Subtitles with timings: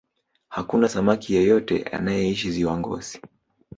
[0.49, 3.21] hakuna samaki yeyote anayeishi ziwa ngosi